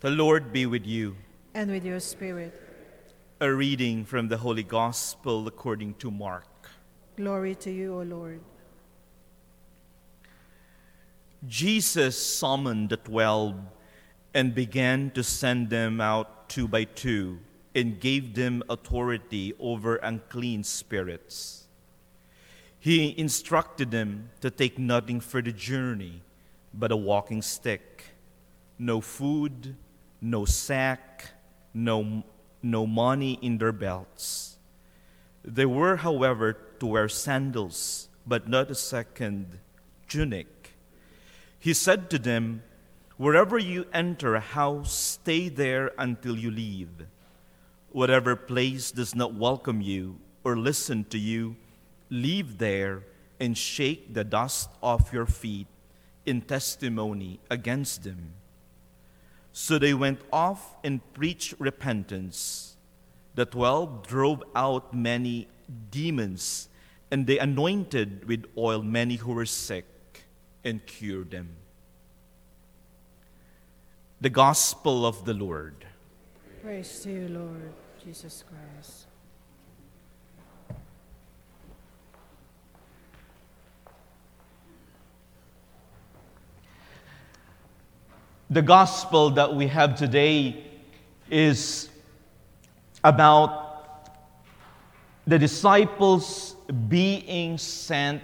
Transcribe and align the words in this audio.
The 0.00 0.10
Lord 0.10 0.52
be 0.52 0.66
with 0.66 0.86
you. 0.86 1.16
and 1.54 1.70
with 1.70 1.84
your 1.84 2.00
spirit. 2.00 2.54
A 3.40 3.52
reading 3.52 4.04
from 4.04 4.28
the 4.28 4.36
Holy 4.36 4.62
Gospel 4.62 5.46
according 5.46 5.94
to 5.94 6.10
Mark. 6.10 6.46
Glory 7.16 7.54
to 7.56 7.70
you, 7.70 7.98
O 7.98 8.02
Lord. 8.02 8.40
Jesus 11.46 12.16
summoned 12.16 12.90
the 12.90 12.96
twelve 12.96 13.56
and 14.34 14.54
began 14.54 15.10
to 15.12 15.22
send 15.24 15.70
them 15.70 16.00
out 16.00 16.48
two 16.48 16.68
by 16.68 16.84
two 16.84 17.38
and 17.74 17.98
gave 18.00 18.34
them 18.34 18.62
authority 18.68 19.54
over 19.58 19.96
unclean 19.96 20.64
spirits. 20.64 21.66
He 22.78 23.14
instructed 23.18 23.90
them 23.90 24.30
to 24.40 24.50
take 24.50 24.78
nothing 24.78 25.20
for 25.20 25.42
the 25.42 25.52
journey 25.52 26.22
but 26.72 26.92
a 26.92 26.96
walking 26.96 27.42
stick, 27.42 28.04
no 28.78 29.00
food, 29.00 29.76
no 30.20 30.44
sack, 30.44 31.30
no, 31.72 32.22
no 32.62 32.86
money 32.86 33.38
in 33.42 33.58
their 33.58 33.72
belts. 33.72 34.56
They 35.44 35.66
were, 35.66 35.96
however, 35.96 36.52
to 36.80 36.86
wear 36.86 37.08
sandals, 37.08 38.08
but 38.26 38.48
not 38.48 38.70
a 38.70 38.74
second 38.74 39.58
tunic. 40.08 40.74
He 41.58 41.74
said 41.74 42.10
to 42.10 42.18
them, 42.18 42.62
Wherever 43.16 43.58
you 43.58 43.86
enter 43.92 44.34
a 44.34 44.40
house, 44.40 44.94
stay 44.94 45.50
there 45.50 45.92
until 45.98 46.38
you 46.38 46.50
leave. 46.50 47.06
Whatever 47.92 48.34
place 48.34 48.90
does 48.90 49.14
not 49.14 49.34
welcome 49.34 49.82
you 49.82 50.16
or 50.42 50.56
listen 50.56 51.04
to 51.10 51.18
you, 51.18 51.56
leave 52.08 52.56
there 52.56 53.04
and 53.38 53.58
shake 53.58 54.14
the 54.14 54.24
dust 54.24 54.70
off 54.82 55.12
your 55.12 55.26
feet 55.26 55.66
in 56.24 56.40
testimony 56.40 57.40
against 57.50 58.04
them. 58.04 58.32
So 59.52 59.78
they 59.78 59.94
went 59.94 60.20
off 60.32 60.76
and 60.84 61.00
preached 61.12 61.54
repentance. 61.58 62.76
The 63.34 63.46
twelve 63.46 64.06
drove 64.06 64.42
out 64.54 64.94
many 64.94 65.48
demons, 65.90 66.68
and 67.10 67.26
they 67.26 67.38
anointed 67.38 68.26
with 68.26 68.44
oil 68.56 68.82
many 68.82 69.16
who 69.16 69.32
were 69.32 69.46
sick 69.46 69.86
and 70.64 70.84
cured 70.86 71.30
them. 71.30 71.56
The 74.20 74.30
Gospel 74.30 75.06
of 75.06 75.24
the 75.24 75.34
Lord. 75.34 75.86
Praise 76.62 77.00
to 77.00 77.10
you, 77.10 77.28
Lord 77.28 77.72
Jesus 78.04 78.44
Christ. 78.46 79.06
The 88.50 88.62
Gospel 88.62 89.30
that 89.30 89.54
we 89.54 89.68
have 89.68 89.94
today 89.94 90.64
is 91.30 91.88
about 93.04 94.10
the 95.24 95.38
disciples 95.38 96.56
being 96.88 97.58
sent 97.58 98.20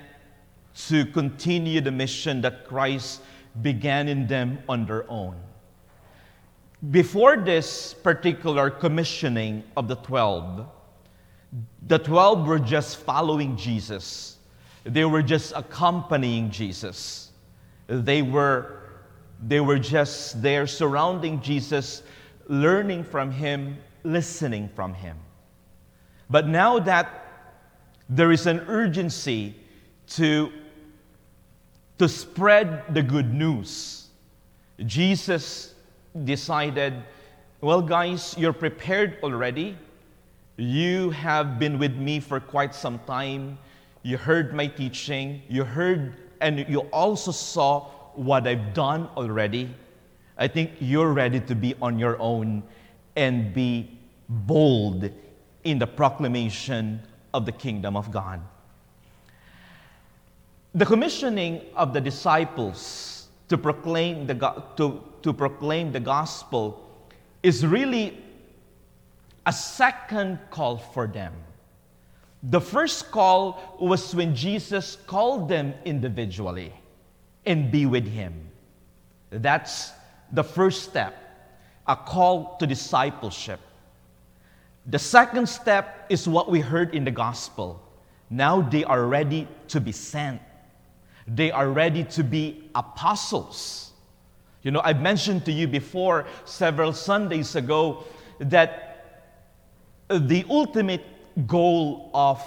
to 0.89 1.07
continue 1.07 1.81
the 1.81 1.93
mission 1.93 2.41
that 2.41 2.67
Christ 2.67 3.23
began 3.63 4.09
in 4.09 4.27
them 4.27 4.59
on 4.69 4.85
their 4.85 5.09
own. 5.09 5.37
Before 6.91 7.37
this 7.37 7.95
particular 7.95 8.69
commissioning 8.69 9.63
of 9.77 9.87
the 9.87 9.95
12, 9.95 10.67
the 11.87 11.99
12 11.99 12.47
were 12.47 12.59
just 12.59 12.97
following 12.97 13.57
Jesus. 13.57 14.39
They 14.83 15.05
were 15.05 15.23
just 15.23 15.53
accompanying 15.55 16.51
Jesus. 16.51 17.31
They 17.87 18.23
were, 18.23 18.86
they 19.45 19.61
were 19.61 19.79
just 19.79 20.41
there 20.43 20.67
surrounding 20.67 21.41
Jesus, 21.41 22.03
learning 22.49 23.05
from 23.05 23.31
him, 23.31 23.77
listening 24.03 24.69
from 24.75 24.95
him. 24.95 25.17
But 26.31 26.49
now 26.49 26.79
that 26.81 27.23
there 28.09 28.33
is 28.33 28.47
an 28.47 28.61
urgency 28.69 29.55
to, 30.09 30.53
to 31.99 32.09
spread 32.09 32.95
the 32.95 33.03
good 33.03 33.33
news, 33.33 34.09
Jesus 34.85 35.75
decided, 36.25 36.95
well, 37.61 37.83
guys, 37.83 38.35
you're 38.39 38.53
prepared 38.53 39.19
already. 39.23 39.77
You 40.57 41.11
have 41.11 41.59
been 41.59 41.79
with 41.79 41.97
me 41.97 42.21
for 42.21 42.41
quite 42.41 42.75
some 42.75 42.99
time. 43.01 43.59
You 44.03 44.17
heard 44.17 44.55
my 44.55 44.67
teaching. 44.67 45.43
You 45.49 45.65
heard 45.65 46.15
and 46.41 46.67
you 46.69 46.81
also 46.93 47.31
saw 47.33 47.91
what 48.17 48.47
I've 48.47 48.75
done 48.75 49.09
already. 49.17 49.75
I 50.39 50.49
think 50.49 50.73
you're 50.81 51.13
ready 51.13 51.41
to 51.41 51.55
be 51.55 51.75
on 51.81 51.99
your 51.99 52.21
own 52.21 52.63
and 53.15 53.55
be 53.55 53.99
bold 54.29 55.11
in 55.65 55.79
the 55.79 55.87
proclamation 55.87 57.01
of 57.33 57.47
the 57.47 57.53
kingdom 57.53 57.97
of 57.97 58.11
God. 58.11 58.41
The 60.75 60.85
commissioning 60.85 61.63
of 61.75 61.93
the 61.95 62.01
disciples 62.01 63.29
to 63.49 63.57
proclaim 63.57 64.27
the, 64.27 64.35
to, 64.77 65.03
to 65.23 65.33
proclaim 65.33 65.93
the 65.93 66.01
gospel 66.01 66.83
is 67.43 67.65
really 67.65 68.23
a 69.47 69.53
second 69.53 70.39
call 70.51 70.77
for 70.77 71.07
them. 71.07 71.33
The 72.43 72.61
first 72.61 73.11
call 73.11 73.79
was 73.81 74.15
when 74.15 74.35
Jesus 74.35 74.97
called 75.07 75.49
them 75.49 75.73
individually 75.85 76.73
and 77.47 77.71
be 77.71 77.87
with 77.87 78.07
him. 78.07 78.35
That's 79.31 79.93
the 80.33 80.45
first 80.45 80.85
step, 80.85 81.15
a 81.87 81.97
call 81.97 82.57
to 82.59 82.67
discipleship. 82.67 83.61
The 84.87 84.99
second 84.99 85.49
step 85.49 86.07
is 86.09 86.29
what 86.29 86.51
we 86.51 86.61
heard 86.61 86.95
in 86.95 87.05
the 87.05 87.11
gospel. 87.11 87.83
Now 88.31 88.61
they 88.61 88.85
are 88.85 89.07
ready 89.07 89.49
to 89.69 89.81
be 89.81 89.93
sent. 89.93 90.41
They 91.27 91.51
are 91.51 91.69
ready 91.69 92.05
to 92.05 92.23
be 92.23 92.65
apostles. 92.75 93.93
You 94.63 94.71
know, 94.71 94.81
I've 94.85 95.01
mentioned 95.01 95.45
to 95.47 95.53
you 95.53 95.67
before 95.67 96.27
several 96.45 96.93
Sundays 96.93 97.57
ago 97.57 98.05
that 98.39 98.83
the 100.09 100.45
ultimate 100.49 101.05
goal 101.47 102.11
of, 102.15 102.43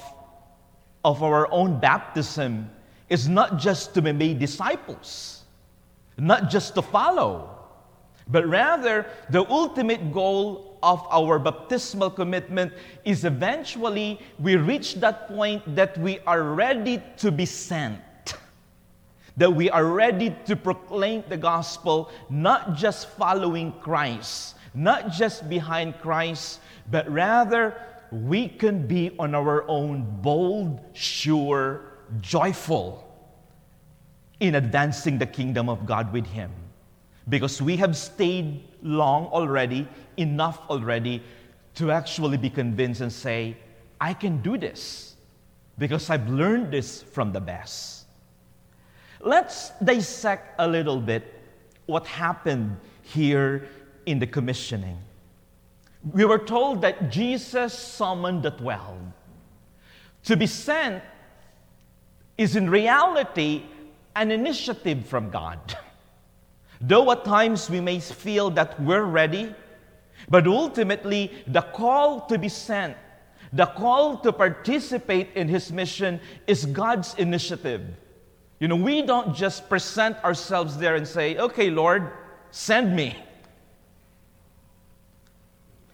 of 1.04 1.24
our 1.24 1.52
own 1.52 1.80
baptism 1.80 2.70
is 3.10 3.28
not 3.28 3.58
just 3.58 3.94
to 3.96 4.02
be 4.02 4.12
made 4.12 4.40
disciples, 4.40 5.44
not 6.18 6.50
just 6.50 6.76
to 6.76 6.82
follow, 6.82 7.60
but 8.28 8.48
rather 8.48 9.08
the 9.30 9.44
ultimate 9.50 10.14
goal 10.14 10.78
of 10.84 11.06
our 11.12 11.40
baptismal 11.40 12.12
commitment 12.12 12.72
is 13.04 13.26
eventually 13.26 14.20
we 14.38 14.56
reach 14.56 14.96
that 14.96 15.28
point 15.28 15.64
that 15.76 15.98
we 15.98 16.20
are 16.28 16.44
ready 16.44 17.02
to 17.18 17.32
be 17.32 17.46
sent. 17.46 18.00
That 19.38 19.52
we 19.54 19.70
are 19.70 19.86
ready 19.86 20.36
to 20.46 20.56
proclaim 20.56 21.24
the 21.28 21.38
gospel, 21.38 22.12
not 22.30 22.76
just 22.76 23.10
following 23.12 23.74
Christ, 23.82 24.56
not 24.74 25.12
just 25.12 25.50
behind 25.50 26.00
Christ, 26.00 26.60
but 26.92 27.10
rather 27.10 27.76
we 28.12 28.48
can 28.48 28.86
be 28.86 29.16
on 29.18 29.34
our 29.34 29.68
own 29.68 30.06
bold, 30.22 30.82
sure, 30.94 31.89
joyful 32.22 33.06
in 34.40 34.56
advancing 34.56 35.18
the 35.18 35.26
kingdom 35.26 35.70
of 35.70 35.86
God 35.86 36.12
with 36.14 36.26
Him. 36.26 36.52
Because 37.28 37.62
we 37.62 37.78
have 37.78 37.96
stayed 37.96 38.64
long 38.82 39.26
already, 39.28 39.88
enough 40.18 40.60
already, 40.70 41.22
to 41.76 41.92
actually 41.92 42.38
be 42.38 42.50
convinced 42.50 43.02
and 43.02 43.12
say, 43.12 43.56
I 44.02 44.14
can 44.14 44.42
do 44.42 44.58
this 44.58 45.16
because 45.78 46.10
I've 46.10 46.30
learned 46.30 46.72
this 46.72 47.02
from 47.02 47.32
the 47.32 47.40
best. 47.40 48.06
Let's 49.22 49.72
dissect 49.84 50.56
a 50.60 50.68
little 50.68 51.00
bit 51.00 51.42
what 51.86 52.08
happened 52.08 52.78
here 53.02 53.68
in 54.06 54.20
the 54.20 54.28
commissioning. 54.28 54.98
We 56.14 56.24
were 56.26 56.40
told 56.40 56.82
that 56.82 57.12
Jesus 57.12 57.78
summoned 57.78 58.44
the 58.44 58.52
12. 58.52 58.98
To 60.26 60.38
be 60.38 60.48
sent 60.48 61.04
is 62.40 62.56
in 62.56 62.70
reality 62.70 63.64
an 64.16 64.32
initiative 64.32 65.06
from 65.06 65.30
God. 65.30 65.60
Though 66.82 67.12
at 67.12 67.26
times 67.26 67.70
we 67.70 67.82
may 67.82 68.00
feel 68.00 68.50
that 68.52 68.82
we're 68.82 69.04
ready, 69.04 69.54
but 70.30 70.48
ultimately 70.48 71.34
the 71.48 71.62
call 71.62 72.22
to 72.28 72.38
be 72.38 72.48
sent, 72.48 72.96
the 73.52 73.66
call 73.66 74.20
to 74.20 74.32
participate 74.32 75.36
in 75.36 75.50
His 75.50 75.70
mission 75.74 76.22
is 76.48 76.66
God's 76.66 77.14
initiative. 77.16 77.82
You 78.62 78.70
know, 78.70 78.78
we 78.78 79.02
don't 79.02 79.36
just 79.36 79.68
present 79.68 80.16
ourselves 80.24 80.78
there 80.78 80.96
and 80.96 81.06
say, 81.06 81.38
okay, 81.38 81.70
Lord, 81.70 82.10
send 82.52 82.96
me. 82.96 83.18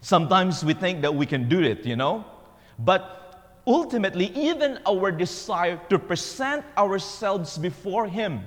Sometimes 0.02 0.64
we 0.64 0.76
think 0.76 1.02
that 1.02 1.16
we 1.16 1.26
can 1.26 1.50
do 1.50 1.64
it, 1.64 1.88
you 1.88 1.96
know? 1.96 2.24
But 2.78 3.25
ultimately, 3.68 4.32
even 4.36 4.80
our 4.86 5.12
desire 5.12 5.80
to 5.90 6.00
present 6.00 6.66
ourselves 6.78 7.58
before 7.58 8.08
Him 8.08 8.42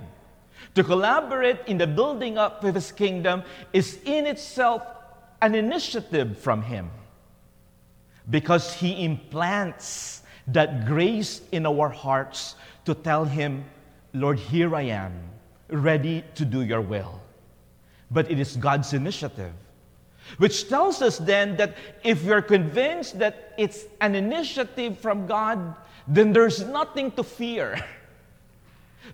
To 0.75 0.85
collaborate 0.85 1.61
in 1.67 1.79
the 1.79 1.87
building 1.87 2.39
up 2.39 2.63
of 2.65 2.75
his 2.75 2.93
kingdom 2.93 3.43
is 3.73 3.99
in 4.05 4.27
itself 4.27 4.83
an 5.41 5.55
initiative 5.55 6.39
from 6.39 6.63
him 6.63 6.91
because 8.31 8.75
he 8.75 9.05
implants 9.05 10.23
that 10.49 10.87
grace 10.87 11.43
in 11.53 11.67
our 11.67 11.89
hearts 11.89 12.57
to 12.85 12.95
tell 12.95 13.25
him, 13.25 13.65
Lord, 14.13 14.39
here 14.39 14.75
I 14.75 14.83
am, 14.83 15.13
ready 15.69 16.25
to 16.35 16.45
do 16.45 16.63
your 16.63 16.81
will. 16.81 17.21
But 18.11 18.31
it 18.31 18.39
is 18.39 18.57
God's 18.57 18.93
initiative. 18.93 19.53
Which 20.37 20.69
tells 20.69 21.01
us 21.01 21.19
then 21.19 21.57
that 21.57 21.77
if 22.05 22.25
we're 22.25 22.43
convinced 22.43 23.19
that 23.19 23.55
it's 23.57 23.85
an 24.01 24.15
initiative 24.15 24.99
from 24.99 25.27
God, 25.27 25.75
then 26.07 26.33
there's 26.33 26.65
nothing 26.65 27.11
to 27.13 27.23
fear. 27.23 27.83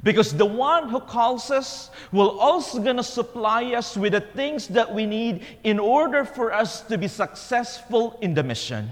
Because 0.03 0.35
the 0.35 0.45
one 0.45 0.89
who 0.89 1.01
calls 1.01 1.51
us 1.51 1.91
will 2.11 2.39
also 2.39 2.81
going 2.81 2.97
to 2.97 3.05
supply 3.05 3.73
us 3.75 3.97
with 3.97 4.13
the 4.13 4.21
things 4.21 4.69
that 4.69 4.93
we 4.93 5.07
need 5.07 5.47
in 5.63 5.79
order 5.79 6.25
for 6.25 6.53
us 6.53 6.83
to 6.83 6.99
be 6.99 7.09
successful 7.09 8.19
in 8.21 8.35
the 8.35 8.43
mission. 8.43 8.91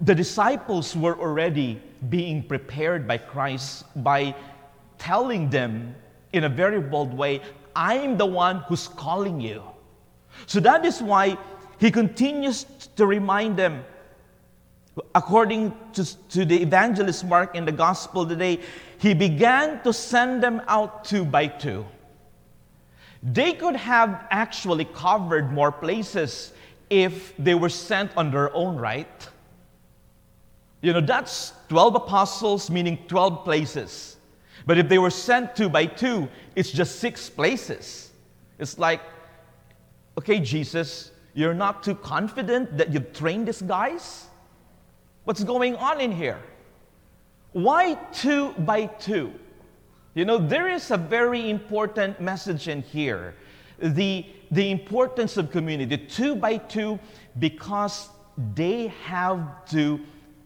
The 0.00 0.14
disciples 0.14 0.94
were 0.94 1.18
already 1.18 1.80
being 2.08 2.42
prepared 2.42 3.08
by 3.08 3.18
Christ 3.18 3.84
by 3.96 4.36
telling 4.98 5.48
them 5.48 5.94
in 6.32 6.44
a 6.44 6.48
very 6.48 6.80
bold 6.80 7.14
way, 7.14 7.40
I'm 7.74 8.16
the 8.16 8.26
one 8.26 8.58
who's 8.68 8.88
calling 8.88 9.40
you. 9.40 9.62
So 10.44 10.60
that 10.60 10.84
is 10.84 11.02
why 11.02 11.38
he 11.78 11.90
continues 11.90 12.66
to 12.96 13.06
remind 13.06 13.56
them. 13.56 13.84
According 15.14 15.74
to, 15.92 16.28
to 16.30 16.44
the 16.44 16.62
evangelist 16.62 17.24
Mark 17.24 17.54
in 17.54 17.64
the 17.64 17.72
gospel 17.72 18.26
today, 18.26 18.60
he 18.98 19.14
began 19.14 19.82
to 19.82 19.92
send 19.92 20.42
them 20.42 20.62
out 20.68 21.04
two 21.04 21.24
by 21.24 21.48
two. 21.48 21.84
They 23.22 23.52
could 23.52 23.76
have 23.76 24.26
actually 24.30 24.84
covered 24.86 25.52
more 25.52 25.72
places 25.72 26.52
if 26.88 27.36
they 27.36 27.54
were 27.54 27.68
sent 27.68 28.16
on 28.16 28.30
their 28.30 28.54
own 28.54 28.76
right. 28.76 29.28
You 30.80 30.92
know, 30.92 31.00
that's 31.00 31.52
12 31.68 31.96
apostles, 31.96 32.70
meaning 32.70 32.98
12 33.08 33.44
places. 33.44 34.16
But 34.66 34.78
if 34.78 34.88
they 34.88 34.98
were 34.98 35.10
sent 35.10 35.56
two 35.56 35.68
by 35.68 35.86
two, 35.86 36.28
it's 36.54 36.70
just 36.70 37.00
six 37.00 37.28
places. 37.28 38.12
It's 38.58 38.78
like, 38.78 39.00
okay, 40.18 40.40
Jesus, 40.40 41.12
you're 41.34 41.54
not 41.54 41.82
too 41.82 41.94
confident 41.94 42.76
that 42.78 42.92
you've 42.92 43.12
trained 43.12 43.48
these 43.48 43.62
guys? 43.62 44.26
What's 45.24 45.44
going 45.44 45.76
on 45.76 46.00
in 46.00 46.12
here? 46.12 46.40
Why 47.52 47.94
two 48.12 48.52
by 48.52 48.86
two? 48.86 49.32
You 50.14 50.24
know, 50.24 50.38
there 50.38 50.68
is 50.68 50.90
a 50.90 50.96
very 50.96 51.50
important 51.50 52.20
message 52.20 52.68
in 52.68 52.82
here. 52.82 53.34
The, 53.78 54.24
the 54.50 54.70
importance 54.70 55.36
of 55.36 55.50
community, 55.50 55.98
two 55.98 56.34
by 56.36 56.56
two, 56.56 56.98
because 57.38 58.08
they 58.54 58.88
have 59.04 59.66
to 59.70 60.00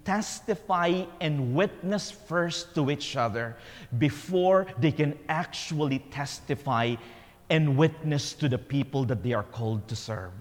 testify 0.04 1.04
and 1.20 1.54
witness 1.54 2.10
first 2.10 2.74
to 2.74 2.90
each 2.90 3.16
other 3.16 3.56
before 3.98 4.66
they 4.78 4.90
can 4.90 5.16
actually 5.28 6.00
testify 6.10 6.96
and 7.50 7.76
witness 7.76 8.32
to 8.34 8.48
the 8.48 8.56
people 8.58 9.04
that 9.04 9.22
they 9.22 9.32
are 9.32 9.42
called 9.42 9.86
to 9.88 9.96
serve. 9.96 10.32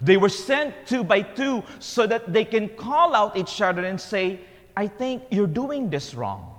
They 0.00 0.16
were 0.16 0.28
sent 0.28 0.74
two 0.86 1.04
by 1.04 1.22
two 1.22 1.62
so 1.78 2.06
that 2.06 2.32
they 2.32 2.44
can 2.44 2.68
call 2.70 3.14
out 3.14 3.36
each 3.36 3.60
other 3.60 3.84
and 3.84 4.00
say, 4.00 4.40
I 4.76 4.88
think 4.88 5.22
you're 5.30 5.46
doing 5.46 5.88
this 5.88 6.14
wrong. 6.14 6.50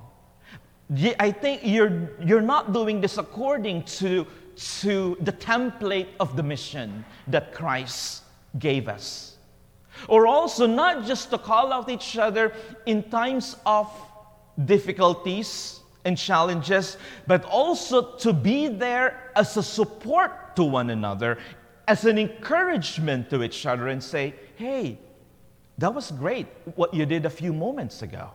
I 1.19 1.31
think 1.31 1.61
you're, 1.63 2.09
you're 2.23 2.41
not 2.41 2.71
doing 2.71 3.01
this 3.01 3.17
according 3.17 3.83
to, 3.99 4.25
to 4.79 5.17
the 5.19 5.33
template 5.33 6.07
of 6.19 6.37
the 6.37 6.43
mission 6.43 7.03
that 7.27 7.53
Christ 7.53 8.23
gave 8.57 8.87
us. 8.87 9.35
Or 10.07 10.27
also, 10.27 10.65
not 10.65 11.05
just 11.05 11.29
to 11.31 11.37
call 11.37 11.73
out 11.73 11.89
each 11.89 12.17
other 12.17 12.53
in 12.85 13.03
times 13.03 13.57
of 13.65 13.91
difficulties 14.63 15.81
and 16.05 16.17
challenges, 16.17 16.97
but 17.27 17.43
also 17.45 18.15
to 18.17 18.31
be 18.31 18.67
there 18.67 19.31
as 19.35 19.57
a 19.57 19.63
support 19.63 20.55
to 20.55 20.63
one 20.63 20.91
another, 20.91 21.37
as 21.87 22.05
an 22.05 22.17
encouragement 22.17 23.29
to 23.31 23.43
each 23.43 23.65
other, 23.65 23.87
and 23.87 24.01
say, 24.01 24.33
hey, 24.55 24.97
that 25.77 25.93
was 25.93 26.11
great 26.11 26.47
what 26.75 26.93
you 26.93 27.05
did 27.05 27.25
a 27.25 27.29
few 27.29 27.51
moments 27.51 28.01
ago. 28.01 28.29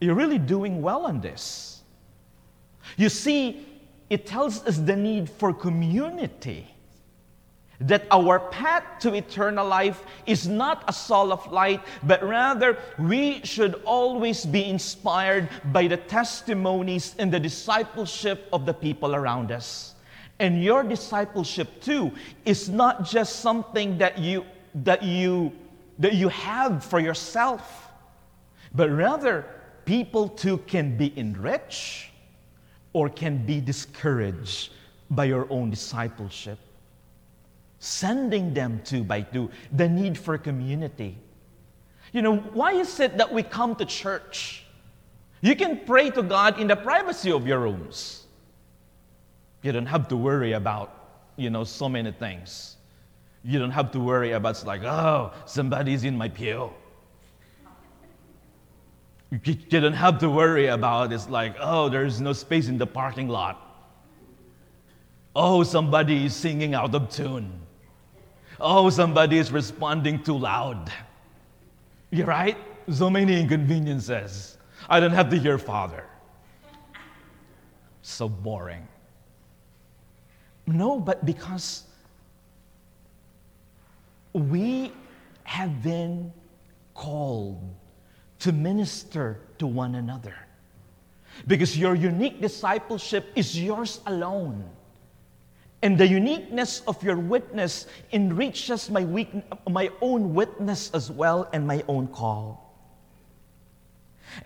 You're 0.00 0.14
really 0.14 0.38
doing 0.38 0.80
well 0.80 1.04
on 1.04 1.20
this. 1.20 1.82
You 2.96 3.10
see, 3.10 3.66
it 4.08 4.26
tells 4.26 4.66
us 4.66 4.78
the 4.78 4.96
need 4.96 5.28
for 5.28 5.52
community 5.52 6.66
that 7.80 8.06
our 8.10 8.38
path 8.38 8.84
to 9.00 9.14
eternal 9.14 9.66
life 9.66 10.04
is 10.26 10.46
not 10.46 10.84
a 10.86 10.92
soul 10.92 11.32
of 11.32 11.50
light, 11.50 11.80
but 12.02 12.22
rather 12.22 12.78
we 12.98 13.42
should 13.42 13.74
always 13.84 14.44
be 14.44 14.64
inspired 14.64 15.48
by 15.72 15.86
the 15.86 15.96
testimonies 15.96 17.14
and 17.18 17.32
the 17.32 17.40
discipleship 17.40 18.48
of 18.52 18.66
the 18.66 18.74
people 18.74 19.14
around 19.14 19.50
us. 19.50 19.94
And 20.38 20.62
your 20.62 20.82
discipleship 20.82 21.80
too 21.80 22.12
is 22.44 22.68
not 22.68 23.04
just 23.04 23.40
something 23.40 23.98
that 23.98 24.18
you 24.18 24.44
that 24.74 25.02
you 25.02 25.52
that 25.98 26.14
you 26.14 26.28
have 26.28 26.84
for 26.84 27.00
yourself, 27.00 27.88
but 28.74 28.90
rather 28.90 29.44
people 29.84 30.28
too 30.28 30.58
can 30.58 30.96
be 30.96 31.12
enriched 31.18 32.10
or 32.92 33.08
can 33.08 33.44
be 33.44 33.60
discouraged 33.60 34.72
by 35.10 35.24
your 35.24 35.46
own 35.50 35.70
discipleship 35.70 36.58
sending 37.80 38.54
them 38.54 38.80
two 38.84 39.02
by 39.02 39.22
two, 39.22 39.50
the 39.72 39.88
need 39.88 40.16
for 40.16 40.38
community. 40.38 41.18
You 42.12 42.22
know, 42.22 42.36
why 42.36 42.72
is 42.72 43.00
it 43.00 43.16
that 43.16 43.32
we 43.32 43.42
come 43.42 43.74
to 43.76 43.84
church? 43.84 44.64
You 45.40 45.56
can 45.56 45.80
pray 45.86 46.10
to 46.10 46.22
God 46.22 46.60
in 46.60 46.68
the 46.68 46.76
privacy 46.76 47.32
of 47.32 47.46
your 47.46 47.60
rooms. 47.60 48.26
You 49.62 49.72
don't 49.72 49.86
have 49.86 50.08
to 50.08 50.16
worry 50.16 50.52
about, 50.52 50.94
you 51.36 51.50
know, 51.50 51.64
so 51.64 51.88
many 51.88 52.12
things. 52.12 52.76
You 53.42 53.58
don't 53.58 53.70
have 53.70 53.90
to 53.92 54.00
worry 54.00 54.32
about, 54.32 54.64
like, 54.66 54.82
oh, 54.84 55.32
somebody's 55.46 56.04
in 56.04 56.16
my 56.16 56.28
pew. 56.28 56.70
You 59.30 59.80
don't 59.80 59.94
have 59.94 60.18
to 60.18 60.28
worry 60.28 60.66
about, 60.66 61.12
it's 61.12 61.30
like, 61.30 61.56
oh, 61.60 61.88
there's 61.88 62.20
no 62.20 62.34
space 62.34 62.68
in 62.68 62.76
the 62.76 62.86
parking 62.86 63.28
lot. 63.28 63.66
Oh, 65.34 65.62
somebody 65.62 66.26
is 66.26 66.34
singing 66.34 66.74
out 66.74 66.94
of 66.94 67.08
tune. 67.08 67.52
Oh, 68.60 68.90
somebody 68.90 69.38
is 69.38 69.50
responding 69.50 70.22
too 70.22 70.36
loud. 70.36 70.92
You're 72.10 72.26
right? 72.26 72.56
So 72.90 73.08
many 73.08 73.40
inconveniences. 73.40 74.58
I 74.88 75.00
don't 75.00 75.12
have 75.12 75.30
to 75.30 75.38
hear 75.38 75.56
Father. 75.58 76.04
So 78.02 78.28
boring. 78.28 78.86
No, 80.66 81.00
but 81.00 81.24
because 81.24 81.84
we 84.32 84.92
have 85.44 85.82
been 85.82 86.32
called 86.94 87.62
to 88.40 88.52
minister 88.52 89.40
to 89.58 89.66
one 89.66 89.94
another. 89.94 90.34
Because 91.46 91.78
your 91.78 91.94
unique 91.94 92.40
discipleship 92.40 93.26
is 93.34 93.58
yours 93.60 94.00
alone. 94.06 94.68
And 95.82 95.96
the 95.96 96.06
uniqueness 96.06 96.82
of 96.86 97.02
your 97.02 97.16
witness 97.16 97.86
enriches 98.12 98.90
my, 98.90 99.04
weak, 99.04 99.30
my 99.68 99.90
own 100.02 100.34
witness 100.34 100.90
as 100.92 101.10
well 101.10 101.48
and 101.52 101.66
my 101.66 101.82
own 101.88 102.08
call. 102.08 102.70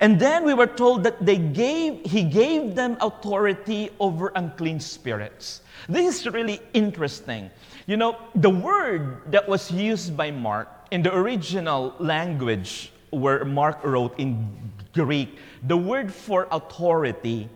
And 0.01 0.19
then 0.19 0.45
we 0.45 0.55
were 0.55 0.67
told 0.67 1.05
that 1.05 1.25
they 1.25 1.37
gave, 1.37 2.05
he 2.07 2.23
gave 2.23 2.75
them 2.75 2.97
authority 3.01 3.91
over 4.01 4.33
unclean 4.35 4.81
spirits. 4.81 5.63
This 5.89 6.21
is 6.21 6.33
really 6.33 6.61
interesting. 6.73 7.51
You 7.87 7.97
know, 7.97 8.17
the 8.35 8.51
word 8.51 9.31
that 9.31 9.47
was 9.47 9.71
used 9.71 10.17
by 10.17 10.31
Mark 10.31 10.69
in 10.91 11.03
the 11.03 11.15
original 11.15 11.95
language 11.99 12.93
where 13.11 13.45
Mark 13.45 13.85
wrote 13.85 14.19
in 14.19 14.49
Greek, 14.93 15.39
the 15.65 15.77
word 15.77 16.13
for 16.13 16.49
authority 16.51 17.49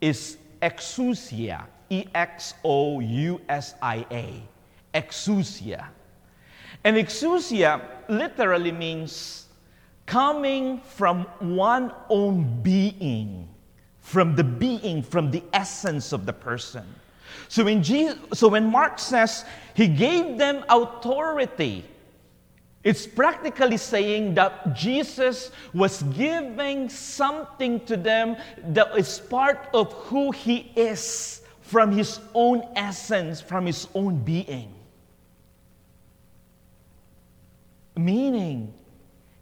is 0.00 0.36
exousia. 0.62 1.64
E 1.90 2.06
X 2.14 2.54
O 2.64 3.00
U 3.00 3.40
S 3.48 3.74
I 3.82 4.06
A, 4.10 4.42
exousia. 4.94 5.86
And 6.84 6.96
exousia 6.96 7.80
literally 8.08 8.72
means 8.72 9.46
coming 10.06 10.80
from 10.80 11.22
one 11.40 11.92
own 12.08 12.62
being, 12.62 13.48
from 14.00 14.36
the 14.36 14.44
being, 14.44 15.02
from 15.02 15.30
the 15.30 15.42
essence 15.52 16.12
of 16.12 16.26
the 16.26 16.32
person. 16.32 16.84
So 17.48 17.64
when, 17.64 17.82
Jesus, 17.82 18.18
so 18.34 18.48
when 18.48 18.70
Mark 18.70 18.98
says 18.98 19.44
he 19.74 19.88
gave 19.88 20.38
them 20.38 20.64
authority, 20.68 21.84
It's 22.86 23.04
practically 23.04 23.78
saying 23.78 24.34
that 24.34 24.72
Jesus 24.72 25.50
was 25.74 26.04
giving 26.14 26.88
something 26.88 27.80
to 27.86 27.96
them 27.96 28.36
that 28.62 28.96
is 28.96 29.18
part 29.18 29.68
of 29.74 29.92
who 30.06 30.30
he 30.30 30.70
is 30.76 31.42
from 31.66 31.90
his 31.90 32.20
own 32.32 32.62
essence, 32.76 33.40
from 33.40 33.66
his 33.66 33.88
own 33.92 34.18
being. 34.22 34.72
Meaning, 37.96 38.72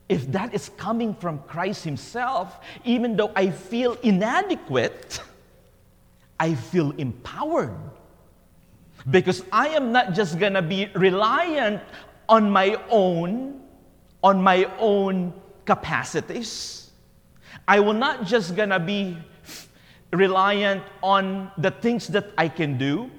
if 0.09 0.33
that 0.33 0.55
is 0.55 0.71
coming 0.79 1.15
from 1.15 1.41
Christ 1.41 1.85
Himself, 1.85 2.61
even 2.85 3.17
though 3.17 3.31
I 3.37 3.51
feel 3.51 3.99
inadequate, 4.03 5.21
I 6.41 6.55
feel 6.55 6.93
empowered. 6.93 7.77
Because 9.11 9.45
I 9.53 9.69
am 9.69 9.93
not 9.93 10.15
just 10.15 10.39
gonna 10.39 10.63
be 10.63 10.89
reliant 10.95 11.83
on 12.27 12.51
my 12.51 12.81
own, 12.89 13.61
on 14.23 14.41
my 14.41 14.65
own 14.79 15.35
capacities. 15.67 16.91
I 17.69 17.81
will 17.81 17.93
not 17.93 18.25
just 18.25 18.57
gonna 18.57 18.81
be 18.81 19.19
reliant 20.17 20.83
on 21.03 21.51
the 21.59 21.71
things 21.71 22.09
that 22.09 22.31
I 22.39 22.49
can 22.49 22.79
do. 22.79 23.11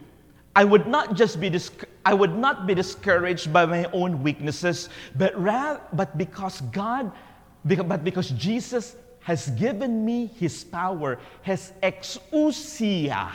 I 0.56 0.64
would 0.64 0.88
not 0.88 1.16
just 1.16 1.40
be 1.40 1.50
dis- 1.50 1.72
I 2.06 2.14
would 2.14 2.38
not 2.38 2.68
be 2.68 2.76
discouraged 2.76 3.52
by 3.52 3.66
my 3.66 3.86
own 3.92 4.24
weaknesses, 4.24 4.90
but 5.16 5.36
rather, 5.40 5.82
but 5.92 6.18
because 6.18 6.62
God, 6.72 7.12
but 7.66 8.04
because 8.04 8.30
Jesus 8.30 8.96
has 9.22 9.50
given 9.52 10.06
me 10.06 10.28
His 10.28 10.64
power, 10.64 11.20
His 11.42 11.74
exousia, 11.82 13.32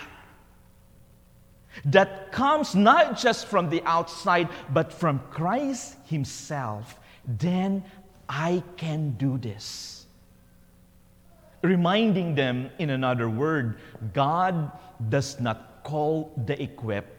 that 1.84 2.32
comes 2.32 2.74
not 2.74 3.18
just 3.18 3.46
from 3.46 3.68
the 3.68 3.82
outside, 3.84 4.48
but 4.72 4.92
from 4.92 5.20
Christ 5.30 5.96
Himself, 6.06 6.98
then 7.26 7.84
I 8.28 8.62
can 8.76 9.10
do 9.18 9.36
this. 9.36 9.99
Reminding 11.62 12.34
them, 12.34 12.70
in 12.78 12.90
another 12.90 13.28
word, 13.28 13.78
God 14.14 14.72
does 15.08 15.40
not 15.40 15.82
call 15.84 16.32
the 16.46 16.60
equipped, 16.62 17.16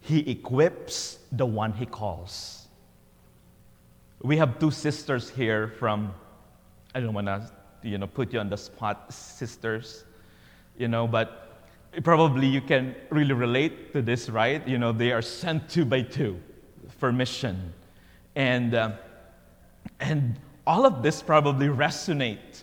He 0.00 0.30
equips 0.30 1.18
the 1.32 1.46
one 1.46 1.72
He 1.72 1.86
calls. 1.86 2.68
We 4.22 4.36
have 4.36 4.58
two 4.58 4.70
sisters 4.70 5.30
here 5.30 5.68
from, 5.78 6.14
I 6.94 7.00
don't 7.00 7.14
want 7.14 7.26
to 7.26 7.50
you 7.82 7.98
know, 7.98 8.06
put 8.06 8.32
you 8.32 8.38
on 8.38 8.50
the 8.50 8.56
spot, 8.56 9.12
sisters, 9.12 10.04
you 10.76 10.88
know, 10.88 11.06
but 11.06 11.64
probably 12.02 12.46
you 12.46 12.60
can 12.60 12.94
really 13.10 13.32
relate 13.32 13.92
to 13.92 14.02
this, 14.02 14.28
right? 14.28 14.66
You 14.66 14.78
know, 14.78 14.92
they 14.92 15.12
are 15.12 15.22
sent 15.22 15.68
two 15.68 15.84
by 15.84 16.02
two 16.02 16.40
for 16.98 17.12
mission. 17.12 17.72
And, 18.36 18.74
uh, 18.74 18.92
and 19.98 20.38
all 20.66 20.86
of 20.86 21.02
this 21.02 21.22
probably 21.22 21.66
resonate 21.66 22.62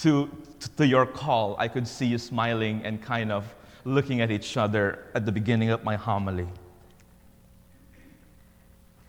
to, 0.00 0.30
to 0.76 0.86
your 0.86 1.06
call. 1.06 1.56
I 1.58 1.68
could 1.68 1.86
see 1.86 2.06
you 2.06 2.18
smiling 2.18 2.82
and 2.84 3.02
kind 3.02 3.30
of 3.30 3.54
looking 3.84 4.20
at 4.20 4.30
each 4.30 4.56
other 4.56 5.06
at 5.14 5.26
the 5.26 5.32
beginning 5.32 5.70
of 5.70 5.84
my 5.84 5.96
homily. 5.96 6.48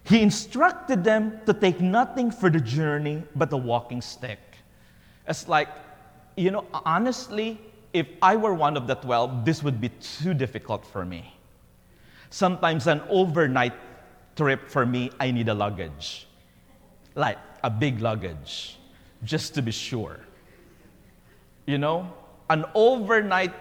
He 0.05 0.21
instructed 0.21 1.03
them 1.03 1.39
to 1.45 1.53
take 1.53 1.79
nothing 1.79 2.29
for 2.31 2.49
the 2.49 2.59
journey 2.59 3.23
but 3.35 3.53
a 3.53 3.57
walking 3.57 4.01
stick. 4.01 4.39
It's 5.27 5.47
like, 5.47 5.69
you 6.35 6.51
know, 6.51 6.65
honestly, 6.73 7.59
if 7.93 8.07
I 8.21 8.35
were 8.35 8.53
one 8.53 8.75
of 8.75 8.87
the 8.87 8.95
12, 8.95 9.45
this 9.45 9.63
would 9.63 9.79
be 9.79 9.89
too 9.89 10.33
difficult 10.33 10.85
for 10.85 11.05
me. 11.05 11.33
Sometimes 12.31 12.87
an 12.87 13.01
overnight 13.09 13.73
trip 14.35 14.67
for 14.67 14.85
me, 14.85 15.11
I 15.19 15.31
need 15.31 15.47
a 15.47 15.53
luggage, 15.53 16.27
like 17.15 17.37
a 17.63 17.69
big 17.69 18.01
luggage, 18.01 18.77
just 19.23 19.53
to 19.53 19.61
be 19.61 19.71
sure. 19.71 20.19
You 21.65 21.77
know, 21.77 22.11
an 22.49 22.65
overnight 22.75 23.53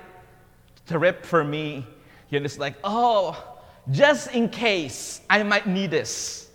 trip 0.87 1.25
for 1.25 1.44
me, 1.44 1.87
know, 2.30 2.44
it's 2.44 2.59
like, 2.59 2.75
oh, 2.82 3.61
just 3.90 4.32
in 4.32 4.49
case 4.49 5.21
I 5.28 5.42
might 5.42 5.66
need 5.66 5.90
this. 5.90 6.49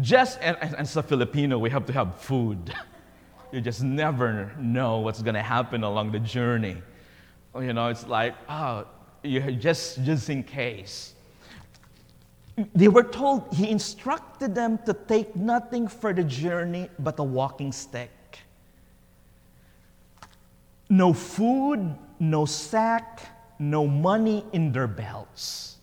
Just, 0.00 0.38
and, 0.40 0.56
and 0.60 0.74
as 0.76 0.96
a 0.96 1.02
Filipino, 1.02 1.58
we 1.58 1.70
have 1.70 1.84
to 1.86 1.92
have 1.92 2.20
food. 2.20 2.72
you 3.52 3.60
just 3.60 3.82
never 3.82 4.52
know 4.58 4.98
what's 4.98 5.22
going 5.22 5.34
to 5.34 5.42
happen 5.42 5.82
along 5.82 6.12
the 6.12 6.20
journey. 6.20 6.76
You 7.54 7.72
know, 7.72 7.88
it's 7.88 8.06
like, 8.06 8.34
oh, 8.48 8.86
you 9.22 9.52
just 9.52 10.02
just 10.04 10.30
in 10.30 10.44
case. 10.44 11.14
They 12.74 12.88
were 12.88 13.02
told 13.02 13.52
he 13.52 13.68
instructed 13.68 14.54
them 14.54 14.78
to 14.86 14.92
take 14.92 15.34
nothing 15.34 15.88
for 15.88 16.12
the 16.12 16.22
journey 16.22 16.88
but 16.98 17.18
a 17.18 17.22
walking 17.24 17.72
stick. 17.72 18.10
No 21.00 21.14
food, 21.14 21.96
no 22.18 22.44
sack, 22.44 23.22
no 23.58 23.86
money 23.86 24.44
in 24.52 24.70
their 24.70 24.86
belts. 24.86 25.78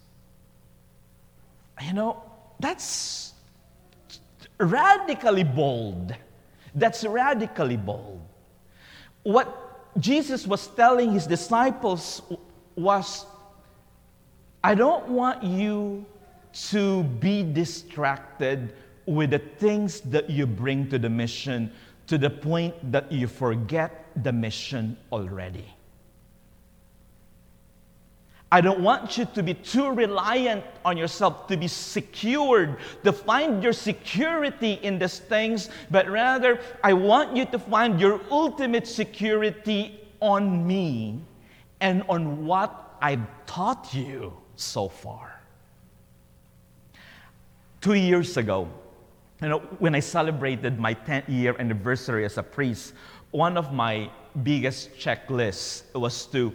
You 1.82 1.94
know, 1.94 2.22
that's 2.60 3.34
radically 4.60 5.44
bold. 5.44 6.14
That's 6.76 7.04
radically 7.04 7.78
bold. 7.78 8.22
What 9.24 9.48
Jesus 10.00 10.46
was 10.46 10.68
telling 10.68 11.14
his 11.14 11.26
disciples 11.26 12.22
was, 12.76 13.26
I 14.64 14.76
don't 14.76 15.08
want 15.10 15.42
you 15.42 16.06
to 16.70 17.02
be 17.26 17.42
distracted 17.42 18.76
with 19.08 19.32
the 19.32 19.40
things 19.40 20.00
that 20.02 20.30
you 20.30 20.46
bring 20.46 20.88
to 20.90 21.00
the 21.00 21.10
mission 21.10 21.72
to 22.06 22.20
the 22.20 22.30
point 22.30 22.76
that 22.92 23.12
you 23.12 23.26
forget 23.26 24.07
the 24.24 24.32
mission 24.32 24.98
already. 25.12 25.66
I 28.50 28.62
don't 28.62 28.80
want 28.80 29.18
you 29.18 29.26
to 29.36 29.44
be 29.44 29.54
too 29.54 29.92
reliant 29.92 30.64
on 30.86 30.96
yourself, 30.96 31.48
to 31.48 31.58
be 31.58 31.68
secured, 31.68 32.78
to 33.04 33.12
find 33.12 33.62
your 33.62 33.74
security 33.74 34.80
in 34.84 35.00
these 35.00 35.20
things, 35.20 35.70
but 35.92 36.08
rather, 36.08 36.62
I 36.82 36.94
want 36.94 37.36
you 37.36 37.46
to 37.46 37.60
find 37.60 38.00
your 38.00 38.22
ultimate 38.32 38.88
security 38.88 40.00
on 40.22 40.66
me 40.66 41.20
and 41.82 42.04
on 42.08 42.46
what 42.46 42.96
I've 43.02 43.28
taught 43.46 43.94
you 43.94 44.34
so 44.56 44.88
far. 44.88 45.42
Two 47.82 47.96
years 47.96 48.38
ago, 48.38 48.70
you 49.42 49.50
know, 49.50 49.60
when 49.80 49.94
I 49.94 50.00
celebrated 50.00 50.80
my 50.80 50.94
10th 50.94 51.28
year 51.28 51.56
anniversary 51.60 52.26
as 52.26 52.38
a 52.38 52.44
priest, 52.44 52.94
one 53.32 53.58
of 53.58 53.74
my 53.74 54.10
biggest 54.44 54.94
checklists 54.98 55.84
was 55.94 56.26
to 56.28 56.54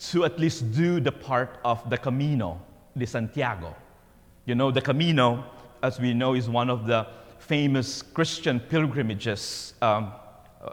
to 0.00 0.24
at 0.24 0.38
least 0.38 0.72
do 0.72 0.98
the 0.98 1.12
part 1.12 1.58
of 1.62 1.88
the 1.90 1.98
Camino 1.98 2.60
de 2.96 3.06
Santiago. 3.06 3.76
You 4.46 4.54
know, 4.54 4.70
the 4.70 4.80
Camino, 4.80 5.44
as 5.82 6.00
we 6.00 6.14
know, 6.14 6.34
is 6.34 6.48
one 6.48 6.70
of 6.70 6.86
the 6.86 7.06
famous 7.38 8.00
Christian 8.00 8.60
pilgrimages 8.60 9.74
um, 9.82 10.12
uh, 10.64 10.70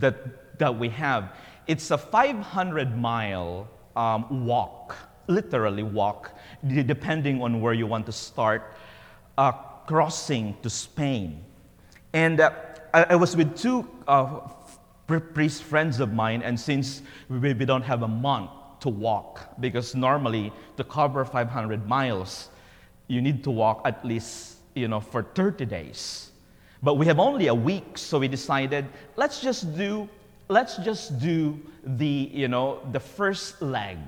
that, 0.00 0.58
that 0.58 0.76
we 0.76 0.88
have. 0.88 1.36
It's 1.68 1.92
a 1.92 1.98
500 1.98 2.96
mile 2.96 3.68
um, 3.94 4.46
walk, 4.46 4.96
literally 5.28 5.84
walk, 5.84 6.36
depending 6.66 7.40
on 7.40 7.60
where 7.60 7.72
you 7.72 7.86
want 7.86 8.06
to 8.06 8.12
start, 8.12 8.74
uh, 9.38 9.52
crossing 9.86 10.56
to 10.62 10.70
Spain. 10.70 11.44
And 12.12 12.40
uh, 12.40 12.50
I, 12.92 13.04
I, 13.10 13.16
was 13.16 13.36
with 13.36 13.56
two 13.56 13.88
uh, 14.08 14.40
priest 15.06 15.62
friends 15.62 16.00
of 16.00 16.12
mine, 16.12 16.42
and 16.42 16.58
since 16.58 17.02
we, 17.28 17.52
we 17.52 17.64
don't 17.64 17.82
have 17.82 18.02
a 18.02 18.08
month 18.08 18.50
to 18.80 18.88
walk, 18.88 19.60
because 19.60 19.94
normally 19.94 20.52
to 20.76 20.84
cover 20.84 21.24
500 21.24 21.86
miles, 21.86 22.48
you 23.08 23.20
need 23.20 23.44
to 23.44 23.50
walk 23.50 23.82
at 23.84 24.04
least, 24.04 24.56
you 24.74 24.88
know, 24.88 25.00
for 25.00 25.22
30 25.22 25.66
days. 25.66 26.30
But 26.82 26.94
we 26.94 27.06
have 27.06 27.20
only 27.20 27.46
a 27.46 27.54
week, 27.54 27.96
so 27.96 28.18
we 28.18 28.28
decided 28.28 28.86
let's 29.16 29.40
just 29.40 29.76
do 29.76 30.08
let's 30.48 30.76
just 30.78 31.18
do 31.20 31.58
the 31.84 32.30
you 32.32 32.48
know 32.48 32.80
the 32.90 32.98
first 32.98 33.62
leg, 33.62 33.98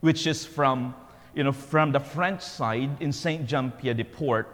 which 0.00 0.26
is 0.26 0.46
from 0.46 0.94
you 1.34 1.42
know 1.42 1.52
from 1.52 1.90
the 1.90 1.98
French 1.98 2.40
side 2.40 2.90
in 3.00 3.12
Saint 3.12 3.46
Jean 3.46 3.72
Pied 3.72 3.96
de 3.96 4.04
Port, 4.04 4.48